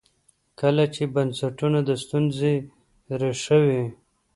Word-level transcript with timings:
کله 0.59 0.83
چې 0.95 1.03
بنسټونه 1.13 1.79
د 1.89 1.89
ستونزې 2.03 2.53
ریښه 3.21 3.57
وي. 3.65 3.83